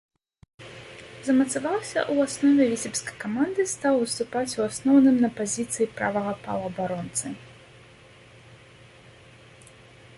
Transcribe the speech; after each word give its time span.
Замацаваўся 1.25 1.99
ў 2.13 2.29
аснове 2.29 2.65
віцебскай 2.71 3.15
каманды, 3.23 3.61
стаў 3.73 3.99
выступаць 4.03 4.55
у 4.61 4.63
асноўным 4.69 5.15
на 5.25 5.29
пазіцыі 5.41 5.89
правага 5.99 6.33
паўабаронцы. 6.47 7.35